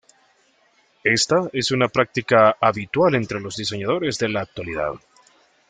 Esta 1.03 1.47
es 1.53 1.69
una 1.69 1.87
práctica 1.87 2.57
habitual 2.59 3.13
entre 3.13 3.39
los 3.39 3.55
diseñadores 3.55 4.17
de 4.17 4.29
la 4.29 4.41
actualidad. 4.41 4.93